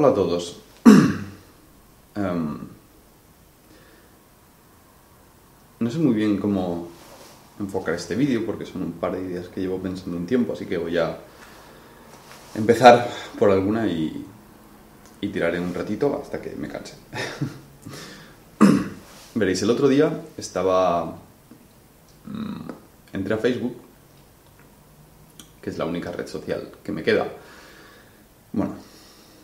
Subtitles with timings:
[0.00, 0.56] Hola a todos.
[2.16, 2.58] Em,
[5.78, 6.88] no sé muy bien cómo
[7.58, 10.64] enfocar este vídeo porque son un par de ideas que llevo pensando un tiempo, así
[10.64, 11.18] que voy a
[12.54, 14.24] empezar por alguna y,
[15.20, 16.94] y tiraré un ratito hasta que me canse.
[19.34, 21.14] Veréis, el otro día estaba...
[22.24, 22.68] mm,
[23.12, 23.76] entré a Facebook,
[25.60, 27.30] que es la única red social que me queda.
[28.54, 28.76] Bueno,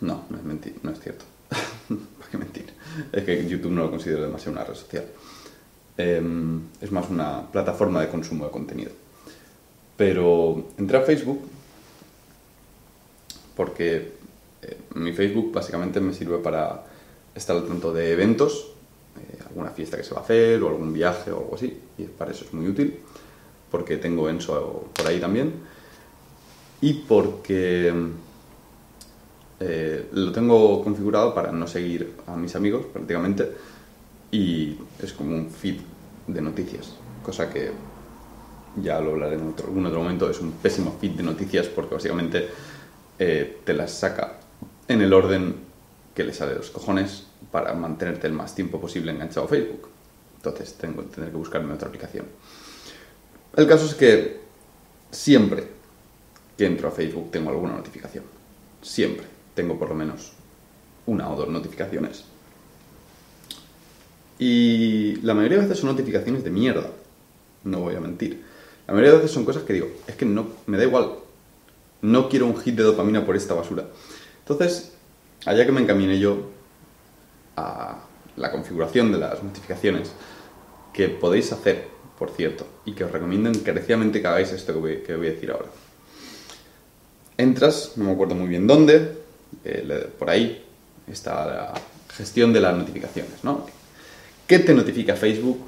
[0.00, 1.24] no, no es, mentir, no es cierto.
[1.48, 2.66] ¿Para qué mentir?
[3.12, 5.06] Es que YouTube no lo considero demasiado una red social.
[5.98, 8.92] Em, es más una plataforma de consumo de contenido.
[9.96, 11.40] Pero entré a Facebook
[13.56, 14.12] porque
[14.62, 16.84] eh, mi Facebook básicamente me sirve para
[17.34, 18.72] estar al tanto de eventos,
[19.16, 22.04] eh, alguna fiesta que se va a hacer o algún viaje o algo así, y
[22.04, 22.98] para eso es muy útil,
[23.70, 25.54] porque tengo Enso por ahí también,
[26.82, 27.92] y porque
[29.60, 33.52] eh, lo tengo configurado para no seguir a mis amigos prácticamente,
[34.30, 35.76] y es como un feed
[36.26, 37.70] de noticias, cosa que
[38.82, 41.94] ya lo hablaré en otro- algún otro momento, es un pésimo feed de noticias porque
[41.94, 42.48] básicamente
[43.18, 44.38] eh, te las saca
[44.88, 45.54] en el orden
[46.14, 49.88] que le sale de los cojones para mantenerte el más tiempo posible enganchado a Facebook.
[50.36, 52.26] Entonces tengo que tener que buscarme otra aplicación.
[53.56, 54.40] El caso es que
[55.10, 55.64] siempre
[56.58, 58.24] que entro a Facebook tengo alguna notificación.
[58.82, 59.24] Siempre
[59.56, 60.32] tengo por lo menos
[61.06, 62.24] una o dos notificaciones.
[64.38, 66.90] Y la mayoría de veces son notificaciones de mierda.
[67.64, 68.44] No voy a mentir.
[68.86, 71.14] La mayoría de veces son cosas que digo, es que no, me da igual.
[72.02, 73.86] No quiero un hit de dopamina por esta basura.
[74.40, 74.92] Entonces,
[75.46, 76.50] allá que me encaminé yo
[77.56, 78.04] a
[78.36, 80.12] la configuración de las notificaciones,
[80.92, 84.96] que podéis hacer, por cierto, y que os recomiendo encarecidamente que hagáis esto que voy,
[84.98, 85.68] que voy a decir ahora.
[87.38, 89.25] Entras, no me acuerdo muy bien dónde,
[89.64, 90.64] eh, por ahí
[91.06, 91.74] está la
[92.14, 93.66] gestión de las notificaciones, ¿no?
[94.46, 95.58] ¿Qué te notifica Facebook?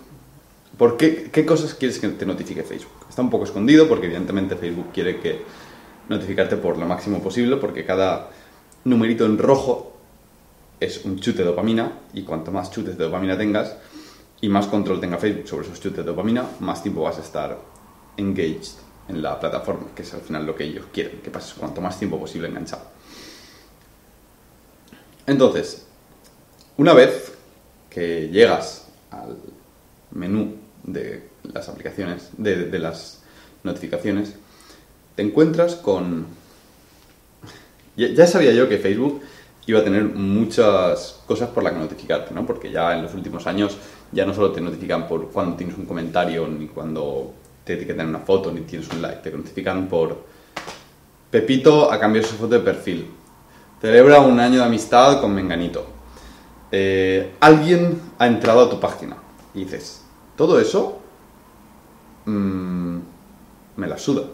[0.77, 3.07] ¿Por qué, qué cosas quieres que te notifique Facebook?
[3.09, 5.43] Está un poco escondido porque evidentemente Facebook quiere que
[6.09, 8.31] notificarte por lo máximo posible porque cada
[8.85, 9.97] numerito en rojo
[10.81, 13.77] es un chute de dopamina y cuanto más chutes de dopamina tengas
[14.41, 17.59] y más control tenga Facebook sobre esos chutes de dopamina, más tiempo vas a estar
[18.17, 18.79] engaged
[19.09, 21.99] en la plataforma, que es al final lo que ellos quieren, que pases cuanto más
[21.99, 22.98] tiempo posible enganchado.
[25.29, 25.85] Entonces,
[26.79, 27.35] una vez
[27.91, 29.37] que llegas al
[30.11, 33.23] menú de las aplicaciones, de, las
[33.63, 34.35] notificaciones,
[35.17, 36.27] te encuentras con...
[37.95, 39.21] Ya, sabía yo que Facebook
[39.67, 42.47] iba a tener muchas cosas por las que notificarte, ¿no?
[42.47, 43.77] Porque ya en los últimos años
[44.13, 47.35] ya no solo te notifican por cuando tienes un comentario, ni cuando
[47.65, 50.25] te etiquetan una foto, ni tienes un like, te notifican por
[51.31, 53.18] Pepito a cambio de su foto de perfil.
[53.81, 55.87] Celebra un año de amistad con Menganito.
[56.73, 59.17] Eh, alguien ha entrado a tu página
[59.55, 60.03] y dices,
[60.37, 61.01] todo eso
[62.27, 62.99] mm,
[63.77, 64.25] me la suda.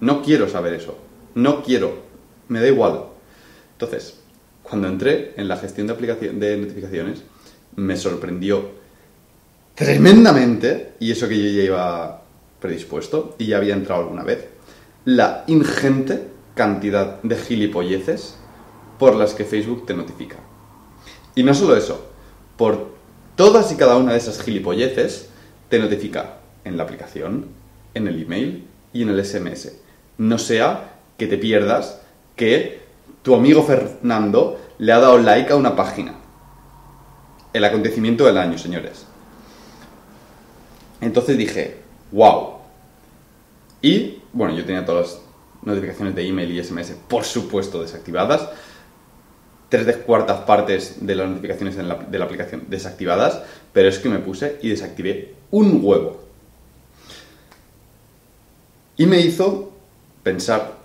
[0.00, 0.98] No quiero saber eso.
[1.34, 2.02] No quiero.
[2.48, 3.04] Me da igual.
[3.72, 4.18] Entonces,
[4.62, 7.22] cuando entré en la gestión de, de notificaciones,
[7.76, 8.70] me sorprendió
[9.74, 12.22] tremendamente, y eso que yo ya iba
[12.60, 14.48] predispuesto y ya había entrado alguna vez,
[15.04, 18.36] la ingente cantidad de gilipolleces
[18.98, 20.36] por las que Facebook te notifica.
[21.34, 22.08] Y no solo eso,
[22.56, 22.96] por
[23.36, 25.28] todas y cada una de esas gilipolleces
[25.68, 27.48] te notifica en la aplicación,
[27.94, 29.72] en el email y en el SMS.
[30.16, 32.00] No sea que te pierdas
[32.34, 32.80] que
[33.22, 36.14] tu amigo Fernando le ha dado like a una página.
[37.52, 39.06] El acontecimiento del año, señores.
[41.02, 42.54] Entonces dije, wow.
[43.82, 45.25] Y, bueno, yo tenía todas las
[45.66, 48.48] notificaciones de email y SMS, por supuesto, desactivadas.
[49.68, 54.20] Tres de cuartas partes de las notificaciones de la aplicación desactivadas, pero es que me
[54.20, 56.22] puse y desactivé un huevo.
[58.96, 59.72] Y me hizo
[60.22, 60.78] pensar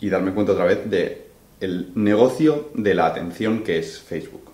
[0.00, 1.28] y darme cuenta otra vez de
[1.60, 4.50] el negocio de la atención que es Facebook.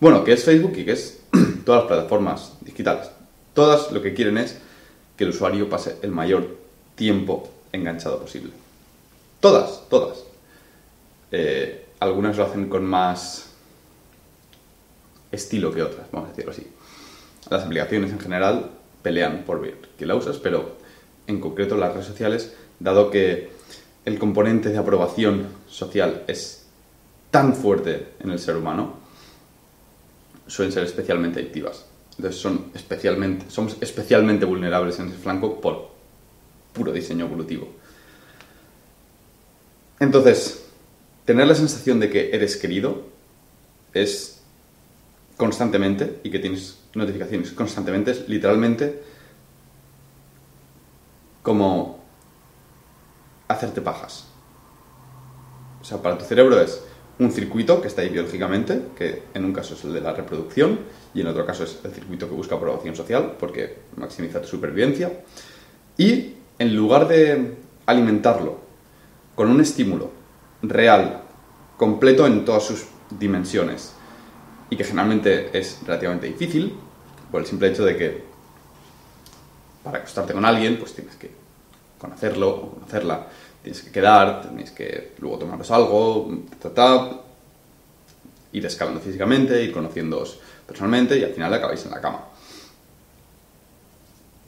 [0.00, 1.20] Bueno, que es Facebook y que es
[1.64, 3.10] todas las plataformas digitales.
[3.52, 4.58] Todas lo que quieren es
[5.16, 6.56] que el usuario pase el mayor
[6.94, 8.52] tiempo enganchado posible.
[9.40, 10.24] Todas, todas.
[11.32, 13.50] Eh, algunas lo hacen con más
[15.32, 16.66] estilo que otras, vamos a decirlo así.
[17.48, 18.70] Las aplicaciones en general
[19.02, 20.76] pelean por ver que la usas, pero
[21.26, 23.50] en concreto las redes sociales, dado que
[24.04, 26.66] el componente de aprobación social es
[27.30, 28.94] tan fuerte en el ser humano,
[30.46, 31.86] suelen ser especialmente adictivas.
[32.16, 35.90] Entonces son especialmente, somos especialmente vulnerables en ese flanco por
[36.72, 37.79] puro diseño evolutivo.
[40.00, 40.64] Entonces,
[41.26, 43.02] tener la sensación de que eres querido
[43.92, 44.40] es
[45.36, 49.02] constantemente y que tienes notificaciones constantemente, es literalmente
[51.42, 52.02] como
[53.48, 54.26] hacerte pajas.
[55.80, 56.82] O sea, para tu cerebro es
[57.18, 60.80] un circuito que está ahí biológicamente, que en un caso es el de la reproducción
[61.14, 65.22] y en otro caso es el circuito que busca aprobación social porque maximiza tu supervivencia.
[65.98, 67.54] Y en lugar de
[67.86, 68.69] alimentarlo
[69.40, 70.10] con un estímulo
[70.60, 71.22] real,
[71.78, 72.84] completo en todas sus
[73.18, 73.94] dimensiones,
[74.68, 76.74] y que generalmente es relativamente difícil,
[77.30, 78.22] por el simple hecho de que
[79.82, 81.30] para acostarte con alguien, pues tienes que
[81.98, 83.28] conocerlo o conocerla,
[83.62, 86.30] tienes que quedar, tienes que luego tomaros algo,
[88.52, 92.26] ir escalando físicamente, ir conociéndoos personalmente y al final acabáis en la cama.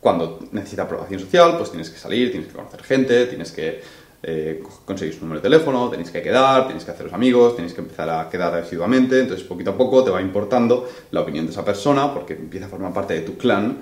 [0.03, 4.63] Cuando necesita aprobación social, pues tienes que salir, tienes que conocer gente, tienes que eh,
[4.85, 8.09] conseguir su número de teléfono, tenéis que quedar, tenéis que haceros amigos, tenéis que empezar
[8.09, 12.15] a quedar asiduamente, entonces poquito a poco te va importando la opinión de esa persona
[12.15, 13.81] porque empieza a formar parte de tu clan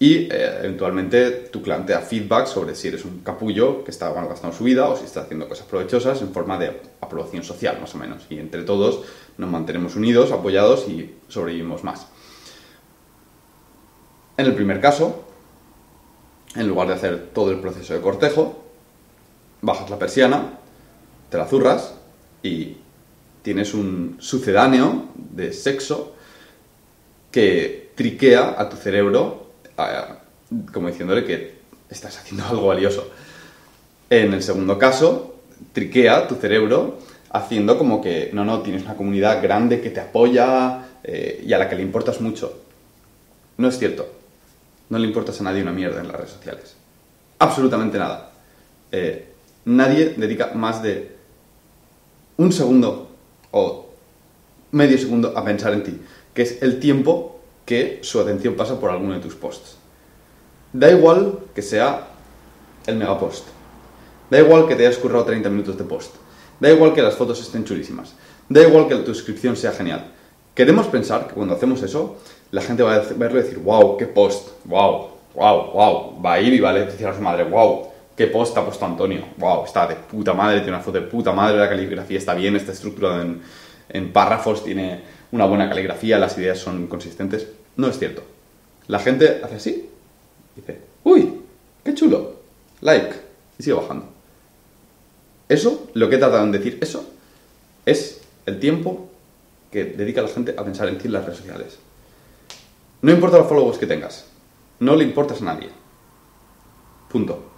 [0.00, 4.12] y eh, eventualmente tu clan te da feedback sobre si eres un capullo que está
[4.12, 7.94] gastando su vida o si está haciendo cosas provechosas en forma de aprobación social, más
[7.96, 8.26] o menos.
[8.30, 9.02] Y entre todos
[9.38, 12.06] nos mantenemos unidos, apoyados y sobrevivimos más.
[14.36, 15.24] En el primer caso,
[16.54, 18.67] en lugar de hacer todo el proceso de cortejo,
[19.60, 20.58] bajas la persiana,
[21.30, 21.94] te la zurras
[22.42, 22.76] y
[23.42, 26.14] tienes un sucedáneo de sexo
[27.30, 29.48] que triquea a tu cerebro
[30.72, 31.58] como diciéndole que
[31.88, 33.10] estás haciendo algo valioso.
[34.10, 35.36] En el segundo caso,
[35.72, 36.98] triquea tu cerebro
[37.30, 41.58] haciendo como que, no, no, tienes una comunidad grande que te apoya eh, y a
[41.58, 42.62] la que le importas mucho.
[43.58, 44.14] No es cierto.
[44.88, 46.74] No le importas a nadie una mierda en las redes sociales.
[47.38, 48.30] Absolutamente nada.
[48.90, 49.32] Eh,
[49.68, 51.16] nadie dedica más de
[52.36, 53.08] un segundo
[53.50, 53.86] o
[54.72, 56.00] medio segundo a pensar en ti,
[56.34, 59.76] que es el tiempo que su atención pasa por alguno de tus posts.
[60.72, 62.08] Da igual que sea
[62.86, 63.46] el megapost.
[64.30, 66.14] Da igual que te hayas currado 30 minutos de post.
[66.60, 68.14] Da igual que las fotos estén chulísimas.
[68.48, 70.12] Da igual que tu descripción sea genial.
[70.54, 72.16] Queremos pensar que cuando hacemos eso,
[72.50, 76.22] la gente va a verlo y decir, wow, qué post, wow, wow, wow.
[76.22, 77.87] Va a ir y va a decir a su madre, wow,
[78.18, 79.24] qué post ha puesto Antonio.
[79.36, 82.56] Wow, está de puta madre, tiene una foto de puta madre, la caligrafía está bien,
[82.56, 83.40] está estructurado en,
[83.88, 87.46] en párrafos, tiene una buena caligrafía, las ideas son consistentes.
[87.76, 88.24] No es cierto.
[88.88, 89.90] La gente hace así,
[90.56, 91.32] dice, uy,
[91.84, 92.40] qué chulo,
[92.80, 93.14] like,
[93.56, 94.08] y sigue bajando.
[95.48, 97.08] Eso, lo que he tratado de decir, eso
[97.86, 99.08] es el tiempo
[99.70, 101.78] que dedica la gente a pensar en ti en las redes sociales.
[103.00, 104.26] No importa los followers que tengas,
[104.80, 105.68] no le importas a nadie.
[107.12, 107.57] Punto.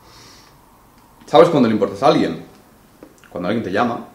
[1.30, 2.42] ¿Sabes cuándo le importas a alguien?
[3.30, 4.08] Cuando alguien te llama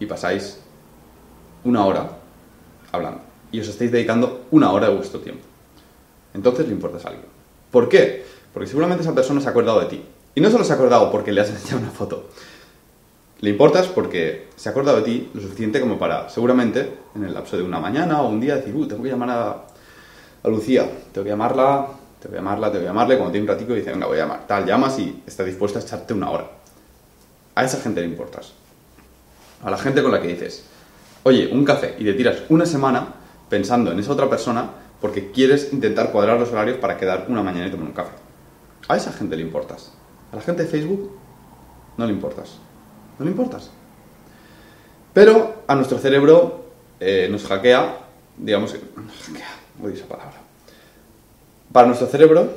[0.00, 0.58] y pasáis
[1.62, 2.18] una hora
[2.90, 3.20] hablando.
[3.52, 5.44] Y os estáis dedicando una hora de vuestro tiempo.
[6.34, 7.26] Entonces le importas a alguien.
[7.70, 8.24] ¿Por qué?
[8.52, 10.04] Porque seguramente esa persona se ha acordado de ti.
[10.34, 12.28] Y no solo se ha acordado porque le has enseñado una foto.
[13.38, 17.34] Le importas porque se ha acordado de ti lo suficiente como para, seguramente, en el
[17.34, 19.66] lapso de una mañana o un día, decir, uh, tengo que llamar a,
[20.42, 21.86] a Lucía, tengo que llamarla,
[22.26, 24.46] tengo que llamarla, tengo que llamarle, cuando tiene un ratico dice, venga, voy a llamar.
[24.46, 26.50] Tal, llamas y está dispuesta a echarte una hora.
[27.54, 28.52] A esa gente le importas.
[29.62, 30.64] A la gente con la que dices,
[31.22, 33.14] oye, un café y te tiras una semana
[33.48, 37.68] pensando en esa otra persona porque quieres intentar cuadrar los horarios para quedar una mañana
[37.68, 38.12] y tomar un café.
[38.88, 39.92] A esa gente le importas.
[40.32, 41.12] A la gente de Facebook
[41.96, 42.58] no le importas.
[43.18, 43.70] No le importas.
[45.14, 46.66] Pero a nuestro cerebro
[46.98, 47.98] eh, nos hackea,
[48.36, 48.80] digamos que...
[49.00, 50.45] Nos hackea, voy esa palabra.
[51.76, 52.54] Para nuestro cerebro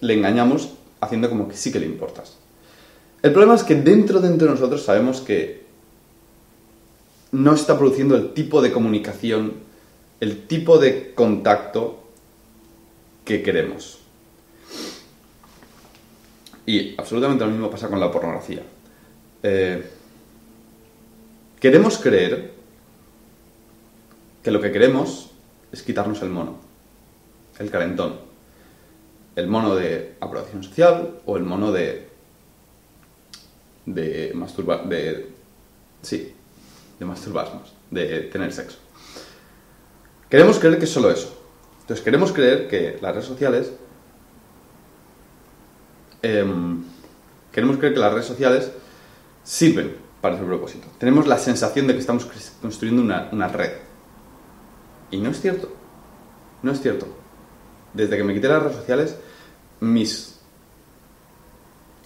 [0.00, 0.68] le engañamos
[1.00, 2.36] haciendo como que sí que le importas.
[3.22, 5.64] El problema es que dentro, de nosotros sabemos que
[7.32, 9.54] no está produciendo el tipo de comunicación,
[10.20, 12.04] el tipo de contacto
[13.24, 14.00] que queremos.
[16.66, 18.60] Y absolutamente lo mismo pasa con la pornografía.
[19.44, 19.82] Eh,
[21.58, 22.52] queremos creer
[24.42, 25.30] que lo que queremos
[25.72, 26.58] es quitarnos el mono,
[27.58, 28.25] el calentón,
[29.36, 32.06] el mono de aprobación social o el mono de
[33.86, 35.30] de masturbar de
[36.02, 36.34] sí,
[36.98, 38.78] de masturbasmos, de tener sexo.
[40.28, 41.40] Queremos creer que es solo eso.
[41.80, 43.72] Entonces queremos creer que las redes sociales...
[46.22, 46.82] Em,
[47.52, 48.72] queremos creer que las redes sociales
[49.44, 50.88] sirven para ese propósito.
[50.98, 52.26] Tenemos la sensación de que estamos
[52.60, 53.72] construyendo una, una red.
[55.12, 55.72] Y no es cierto.
[56.62, 57.06] No es cierto.
[57.94, 59.16] Desde que me quité las redes sociales,
[59.80, 60.38] mis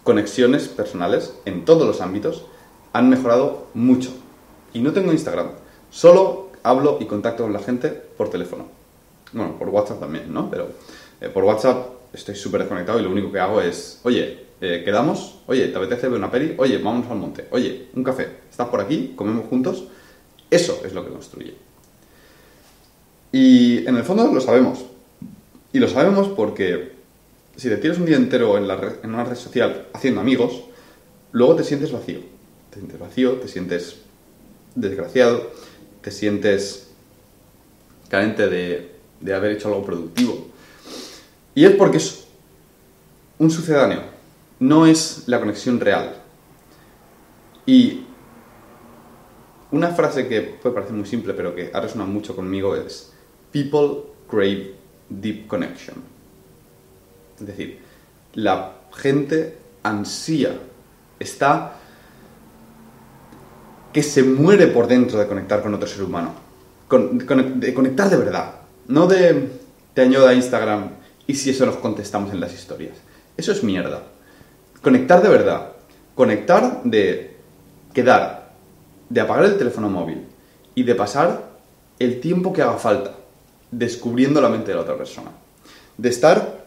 [0.02, 2.44] conexiones personales en todos los ámbitos
[2.92, 4.10] han mejorado mucho.
[4.72, 5.50] Y no tengo Instagram.
[5.90, 8.66] Solo hablo y contacto con la gente por teléfono.
[9.32, 10.50] Bueno, por WhatsApp también, ¿no?
[10.50, 10.68] Pero
[11.20, 15.40] eh, por WhatsApp estoy súper desconectado y lo único que hago es, oye, eh, quedamos,
[15.46, 16.54] oye, ¿te apetece ver una peli?
[16.58, 19.14] Oye, vamos al monte, oye, un café, ¿estás por aquí?
[19.16, 19.84] ¿Comemos juntos?
[20.50, 21.54] Eso es lo que construye.
[23.32, 24.84] Y en el fondo lo sabemos.
[25.72, 26.99] Y lo sabemos porque
[27.60, 30.62] si te tienes un día entero en, en una red social haciendo amigos,
[31.32, 32.20] luego te sientes vacío.
[32.70, 33.96] Te sientes vacío, te sientes
[34.74, 35.50] desgraciado,
[36.00, 36.88] te sientes
[38.08, 40.48] carente de, de haber hecho algo productivo.
[41.54, 42.24] Y es porque es
[43.38, 44.04] un sucedáneo,
[44.58, 46.14] no es la conexión real.
[47.66, 48.04] Y
[49.70, 53.12] una frase que puede parecer muy simple, pero que ha resonado mucho conmigo es
[53.52, 54.76] People crave
[55.10, 56.19] deep connection.
[57.40, 57.80] Es decir,
[58.34, 60.58] la gente ansía,
[61.18, 61.76] está
[63.92, 66.34] que se muere por dentro de conectar con otro ser humano.
[66.88, 68.54] de conectar de verdad.
[68.88, 69.48] No de
[69.94, 70.90] te añado a Instagram
[71.26, 72.96] y si eso nos contestamos en las historias.
[73.36, 74.02] Eso es mierda.
[74.82, 75.72] Conectar de verdad.
[76.14, 77.36] Conectar de
[77.94, 78.52] quedar,
[79.08, 80.26] de apagar el teléfono móvil
[80.74, 81.50] y de pasar
[81.98, 83.14] el tiempo que haga falta
[83.70, 85.30] descubriendo la mente de la otra persona.
[85.96, 86.59] De estar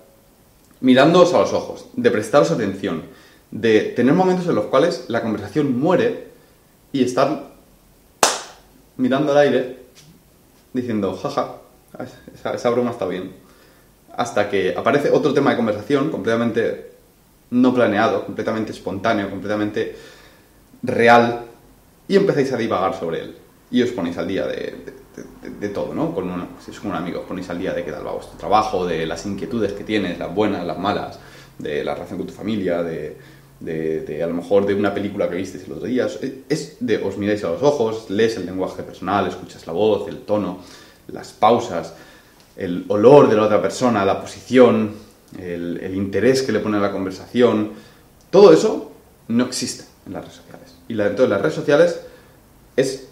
[0.83, 3.03] mirándoos a los ojos, de prestaros atención,
[3.51, 6.27] de tener momentos en los cuales la conversación muere
[6.91, 7.53] y estar
[8.97, 9.79] mirando al aire
[10.73, 11.55] diciendo, jaja,
[12.33, 13.31] esa, broma está bien.
[14.17, 16.91] Hasta que aparece otro tema de conversación completamente
[17.49, 19.95] no planeado, completamente espontáneo, completamente
[20.81, 21.45] real,
[22.09, 23.37] y empezáis a divagar sobre él.
[23.71, 24.75] Y os ponéis al día de,
[25.73, 26.13] todo, ¿no?
[26.13, 28.85] Con si es con un amigo, ponéis al día de qué tal va vuestro trabajo,
[28.85, 31.19] de las inquietudes que tienes, las buenas, las malas,
[31.57, 33.17] de la relación con tu familia, de,
[33.59, 36.19] de, a lo mejor de una película que visteis los días.
[36.49, 40.19] Es de os miráis a los ojos, lees el lenguaje personal, escuchas la voz, el
[40.19, 40.59] tono,
[41.07, 41.93] las pausas,
[42.55, 44.91] el olor de la otra persona, la posición,
[45.39, 47.71] el, el interés que le pone a la conversación.
[48.29, 48.91] Todo eso
[49.27, 50.75] no existe en las redes sociales.
[50.87, 52.01] Y la, entonces las redes sociales
[52.75, 53.07] es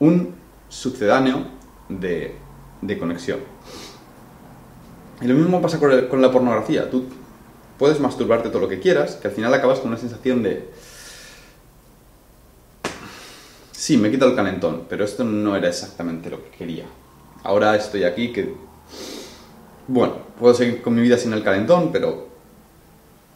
[0.00, 0.34] un
[0.68, 1.46] sucedáneo
[1.88, 2.36] de,
[2.82, 3.40] de conexión.
[5.20, 6.90] Y lo mismo pasa con, con la pornografía.
[6.90, 7.06] Tú
[7.78, 10.68] puedes masturbarte todo lo que quieras, que al final acabas con una sensación de...
[13.72, 16.84] Sí, me quita el calentón, pero esto no era exactamente lo que quería.
[17.42, 18.54] Ahora estoy aquí que...
[19.88, 22.28] Bueno, puedo seguir con mi vida sin el calentón, pero...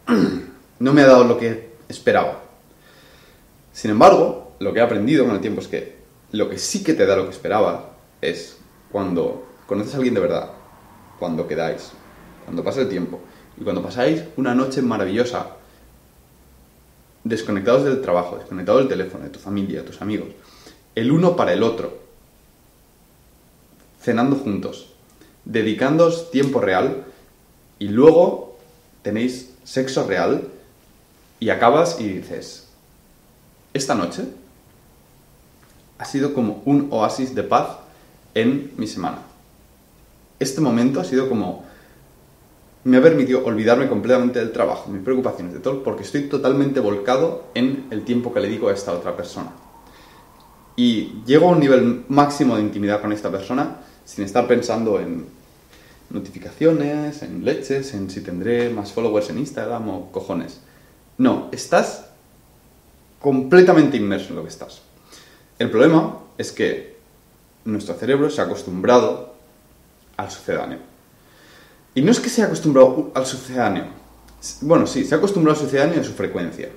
[0.79, 2.41] no me ha dado lo que esperaba.
[3.71, 6.00] Sin embargo, lo que he aprendido con el tiempo es que
[6.31, 8.57] lo que sí que te da lo que esperaba es
[8.91, 10.51] cuando conoces a alguien de verdad,
[11.19, 11.91] cuando quedáis,
[12.45, 13.19] cuando pasa el tiempo.
[13.57, 15.57] Y cuando pasáis una noche maravillosa,
[17.23, 20.29] desconectados del trabajo, desconectados del teléfono, de tu familia, de tus amigos,
[20.95, 21.99] el uno para el otro,
[24.01, 24.93] cenando juntos,
[25.45, 27.05] dedicándoos tiempo real
[27.77, 28.57] y luego
[29.01, 30.47] tenéis sexo real
[31.39, 32.67] y acabas y dices,
[33.73, 34.25] esta noche
[36.01, 37.77] ha sido como un oasis de paz
[38.33, 39.19] en mi semana.
[40.39, 41.63] Este momento ha sido como...
[42.83, 47.43] Me ha permitido olvidarme completamente del trabajo, mis preocupaciones, de todo, porque estoy totalmente volcado
[47.53, 49.51] en el tiempo que le digo a esta otra persona.
[50.75, 55.27] Y llego a un nivel máximo de intimidad con esta persona sin estar pensando en
[56.09, 60.61] notificaciones, en leches, en si tendré más followers en Instagram o cojones.
[61.19, 62.07] No, estás
[63.19, 64.81] completamente inmerso en lo que estás.
[65.59, 66.97] El problema es que
[67.65, 69.33] nuestro cerebro se ha acostumbrado
[70.17, 70.79] al sucedáneo.
[71.93, 73.85] Y no es que se ha acostumbrado al sucedáneo.
[74.61, 76.69] Bueno, sí, se ha acostumbrado al sucedáneo a su frecuencia.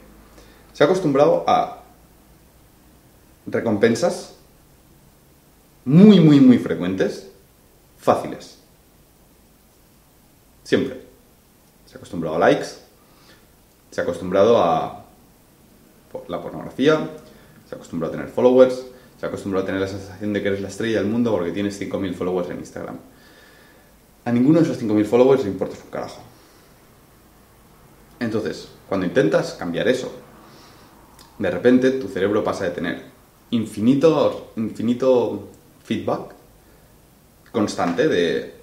[0.73, 1.83] Se ha acostumbrado a
[3.47, 4.35] recompensas
[5.85, 7.31] muy, muy, muy frecuentes,
[7.99, 8.59] fáciles.
[10.65, 11.05] Siempre.
[11.87, 12.69] Se ha acostumbrado a likes,
[13.91, 15.05] se ha acostumbrado a
[16.29, 17.09] la pornografía,
[17.69, 18.87] se acostumbra a tener followers,
[19.19, 21.81] se acostumbra a tener la sensación de que eres la estrella del mundo porque tienes
[21.81, 22.97] 5.000 followers en Instagram.
[24.25, 26.21] A ninguno de esos 5.000 followers le importa su carajo.
[28.21, 30.13] Entonces, cuando intentas cambiar eso,
[31.39, 33.05] de repente tu cerebro pasa de tener
[33.51, 35.49] infinito, infinito
[35.83, 36.35] feedback
[37.53, 38.55] constante de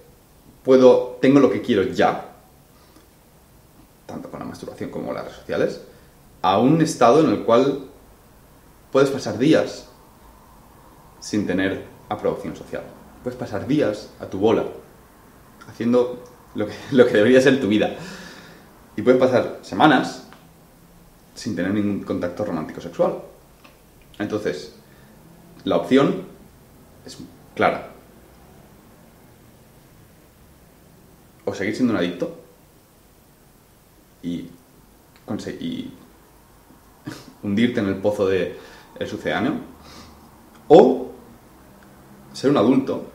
[0.63, 2.33] puedo, tengo lo que quiero ya,
[4.05, 5.81] tanto con la masturbación como las redes sociales,
[6.41, 7.90] a un estado en el cual
[8.91, 9.87] Puedes pasar días
[11.19, 12.83] sin tener aprobación social.
[13.23, 14.65] Puedes pasar días a tu bola,
[15.67, 16.23] haciendo
[16.55, 16.67] lo
[17.05, 17.95] que, debería ser tu vida.
[18.97, 20.27] Y puedes pasar semanas
[21.35, 23.21] sin tener ningún contacto romántico sexual.
[24.19, 24.75] Entonces,
[25.63, 26.23] la opción
[27.05, 27.17] es
[27.55, 27.87] clara.
[31.45, 32.37] O seguir siendo un adicto
[34.21, 34.49] y,
[35.25, 35.91] conseguir
[37.43, 38.57] hundirte en el pozo del
[38.99, 39.53] el sucedáneo,
[40.67, 41.11] o
[42.33, 43.09] ser un adulto,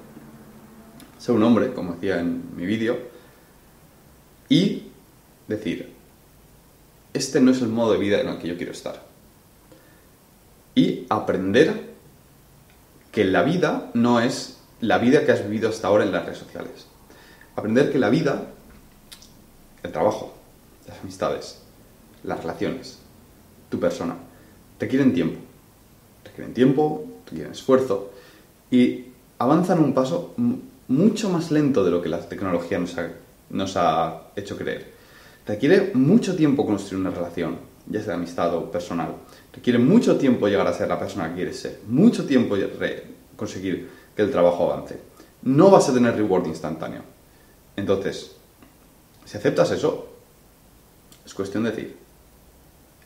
[1.18, 2.98] ser un hombre, como decía en mi vídeo,
[4.48, 4.90] y
[5.48, 5.94] decir,
[7.12, 9.02] este no es el modo de vida en el que yo quiero estar.
[10.74, 11.94] Y aprender
[13.10, 16.38] que la vida no es la vida que has vivido hasta ahora en las redes
[16.38, 16.86] sociales.
[17.56, 18.48] Aprender que la vida,
[19.82, 20.34] el trabajo,
[20.86, 21.62] las amistades,
[22.22, 22.98] las relaciones,
[23.70, 24.16] tu persona,
[24.78, 25.40] requieren tiempo.
[26.36, 28.10] Requieren tiempo, requieren esfuerzo
[28.70, 29.06] y
[29.38, 30.34] avanzan un paso
[30.88, 32.78] mucho más lento de lo que la tecnología
[33.48, 34.92] nos ha, hecho creer.
[35.46, 39.14] Requiere mucho tiempo construir una relación, ya sea de amistad o personal.
[39.50, 41.80] Requiere mucho tiempo llegar a ser la persona que quieres ser.
[41.88, 42.54] Mucho tiempo
[43.36, 44.98] conseguir que el trabajo avance.
[45.40, 47.00] No vas a tener reward instantáneo.
[47.76, 48.36] Entonces,
[49.24, 50.06] si aceptas eso,
[51.24, 51.96] es cuestión de decir,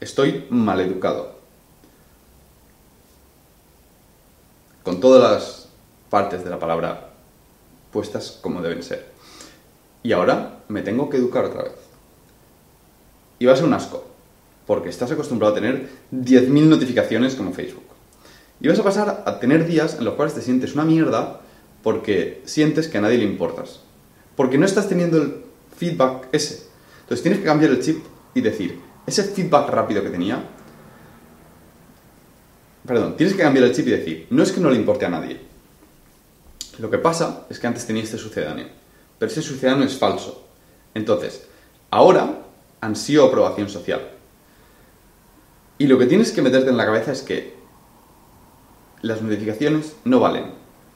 [0.00, 1.39] estoy mal educado.
[4.82, 5.68] Con todas las
[6.08, 7.10] partes de la palabra
[7.92, 9.06] puestas como deben ser.
[10.02, 11.74] Y ahora me tengo que educar otra vez.
[13.38, 14.06] Y va a ser un asco,
[14.66, 17.84] porque estás acostumbrado a tener 10.000 notificaciones como Facebook.
[18.60, 21.40] Y vas a pasar a tener días en los cuales te sientes una mierda
[21.82, 23.80] porque sientes que a nadie le importas.
[24.36, 25.42] Porque no estás teniendo el
[25.76, 26.66] feedback ese.
[27.02, 30.44] Entonces tienes que cambiar el chip y decir, ese feedback rápido que tenía,
[32.90, 35.08] perdón, tienes que cambiar el chip y decir, no es que no le importe a
[35.08, 35.38] nadie.
[36.80, 38.66] Lo que pasa es que antes tenía este sucedáneo,
[39.16, 40.48] pero ese sucedáneo es falso.
[40.92, 41.46] Entonces,
[41.92, 42.42] ahora
[42.80, 44.10] ansío aprobación social.
[45.78, 47.54] Y lo que tienes que meterte en la cabeza es que
[49.02, 50.46] las notificaciones no valen,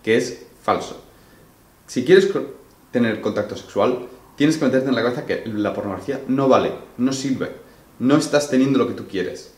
[0.02, 1.00] que es falso.
[1.86, 2.28] Si quieres
[2.90, 7.12] tener contacto sexual, tienes que meterte en la cabeza que la pornografía no vale, no
[7.12, 7.52] sirve,
[8.00, 9.53] no estás teniendo lo que tú quieres.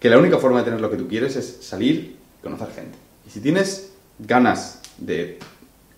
[0.00, 2.98] Que la única forma de tener lo que tú quieres es salir y conocer gente.
[3.26, 5.38] Y si tienes ganas de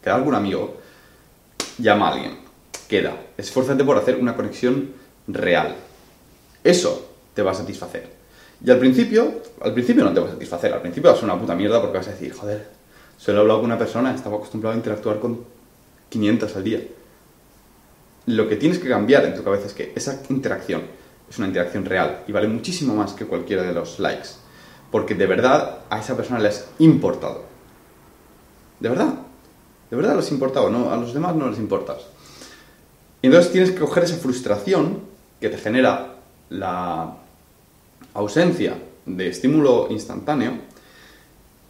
[0.02, 0.78] quedar algún amigo,
[1.78, 2.38] llama a alguien,
[2.88, 4.92] queda, esfuérzate por hacer una conexión
[5.26, 5.76] real.
[6.64, 8.10] Eso te va a satisfacer.
[8.64, 11.38] Y al principio, al principio no te va a satisfacer, al principio va a una
[11.38, 12.68] puta mierda porque vas a decir, joder,
[13.16, 15.44] solo he hablado con una persona, estaba acostumbrado a interactuar con
[16.10, 16.80] 500 al día.
[18.26, 20.82] Lo que tienes que cambiar en tu cabeza es que esa interacción
[21.30, 24.30] es una interacción real y vale muchísimo más que cualquiera de los likes.
[24.90, 27.44] Porque de verdad a esa persona le has importado.
[28.80, 29.14] De verdad.
[29.88, 30.90] De verdad les importado, ¿no?
[30.90, 31.98] A los demás no les importas.
[33.22, 35.02] Y entonces tienes que coger esa frustración
[35.40, 36.16] que te genera
[36.48, 37.16] la
[38.14, 40.52] ausencia de estímulo instantáneo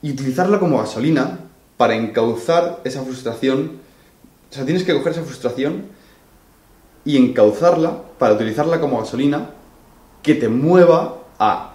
[0.01, 1.41] y utilizarla como gasolina
[1.77, 3.73] para encauzar esa frustración.
[4.51, 5.85] O sea, tienes que coger esa frustración
[7.05, 9.49] y encauzarla para utilizarla como gasolina
[10.23, 11.73] que te mueva a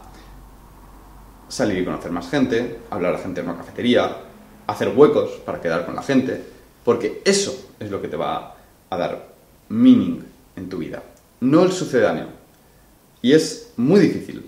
[1.48, 4.18] salir y conocer más gente, hablar a gente en una cafetería,
[4.68, 6.46] hacer huecos para quedar con la gente,
[6.84, 8.56] porque eso es lo que te va
[8.92, 9.34] a dar
[9.70, 10.24] meaning
[10.56, 11.02] en tu vida,
[11.40, 12.28] no el sucedáneo.
[13.24, 14.48] Y es muy difícil,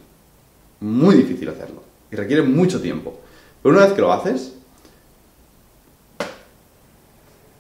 [0.80, 1.82] muy difícil hacerlo.
[2.12, 3.20] Y requiere mucho tiempo.
[3.64, 4.54] Pero una vez que lo haces,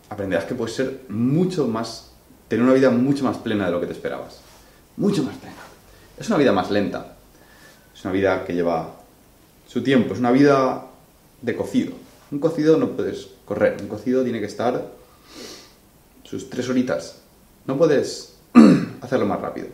[0.09, 2.06] aprenderás que puedes ser mucho más,
[2.47, 4.39] tener una vida mucho más plena de lo que te esperabas.
[4.97, 5.55] Mucho más plena.
[6.17, 7.15] Es una vida más lenta.
[7.93, 8.95] Es una vida que lleva
[9.67, 10.13] su tiempo.
[10.13, 10.85] Es una vida
[11.41, 11.93] de cocido.
[12.31, 13.77] Un cocido no puedes correr.
[13.81, 14.91] Un cocido tiene que estar
[16.23, 17.19] sus tres horitas.
[17.65, 18.35] No puedes
[19.01, 19.67] hacerlo más rápido.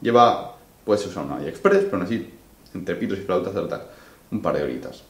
[0.00, 2.28] Lleva, puedes usar una express, pero no así
[2.74, 3.82] entre pitos y flautas, tal,
[4.30, 5.02] un par de horitas.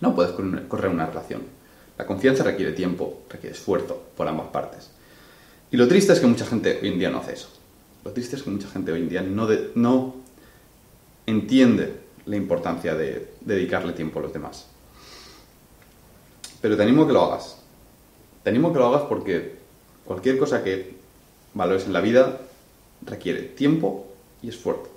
[0.00, 1.42] No puedes correr una relación.
[1.96, 4.90] La confianza requiere tiempo, requiere esfuerzo por ambas partes.
[5.70, 7.48] Y lo triste es que mucha gente hoy en día no hace eso.
[8.04, 10.16] Lo triste es que mucha gente hoy en día no, no
[11.26, 14.66] entiende la importancia de dedicarle tiempo a los demás.
[16.60, 17.58] Pero te animo a que lo hagas.
[18.42, 19.56] Te animo a que lo hagas porque
[20.04, 20.96] cualquier cosa que
[21.54, 22.40] valores en la vida
[23.04, 24.06] requiere tiempo
[24.42, 24.88] y esfuerzo.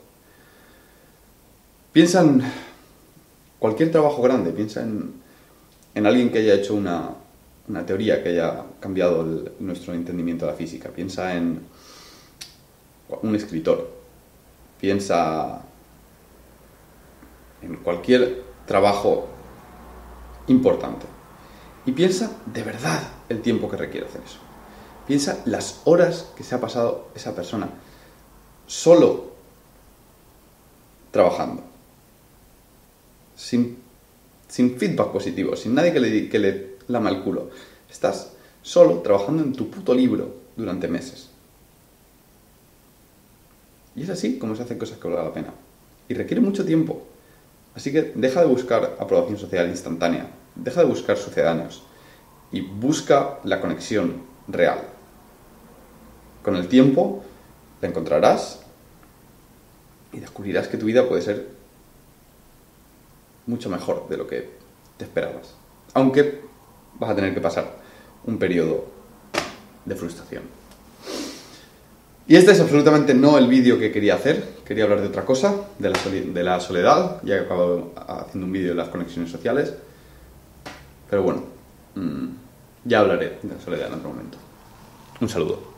[1.91, 2.41] Piensa en
[3.59, 7.09] cualquier trabajo grande, piensa en, alguien que haya hecho una,
[7.85, 9.23] teoría que haya cambiado
[9.59, 11.61] nuestro entendimiento de la física, piensa en
[13.21, 13.89] un escritor,
[14.79, 15.61] piensa
[17.61, 19.27] en cualquier trabajo
[20.47, 21.05] importante.
[21.85, 24.37] Y piensa de verdad el tiempo que requiere hacer eso.
[25.07, 27.69] Piensa las horas que se ha pasado esa persona
[28.67, 29.31] solo
[31.11, 31.63] trabajando.
[33.35, 33.79] Sin,
[34.47, 37.49] sin feedback positivo, sin nadie que le, que le lama el culo.
[37.89, 41.29] Estás solo trabajando en tu puto libro durante meses.
[43.95, 45.53] Y es así como se hacen cosas que valga la pena.
[46.07, 47.03] Y requiere mucho tiempo.
[47.75, 50.29] Así que deja de buscar aprobación social instantánea.
[50.55, 51.83] Deja de buscar sucedáneos.
[52.51, 54.79] Y busca la conexión real.
[56.43, 57.23] Con el tiempo
[57.81, 58.61] la encontrarás
[60.11, 61.47] y descubrirás que tu vida puede ser
[63.45, 64.49] mucho mejor de lo que
[64.97, 65.55] te esperabas.
[65.93, 66.41] Aunque
[67.01, 67.65] vas a tener que pasar
[68.25, 68.85] un periodo
[69.85, 70.43] de frustración.
[72.27, 74.59] Y este es absolutamente no el vídeo que quería hacer.
[74.63, 77.19] Quería hablar de otra cosa, de la, soledad.
[77.23, 79.73] Ya he acabado haciendo un vídeo de las conexiones sociales.
[81.09, 81.43] Pero bueno,
[81.95, 82.27] mm,
[82.85, 84.37] ya hablaré de la soledad en otro momento.
[85.19, 85.70] Un saludo.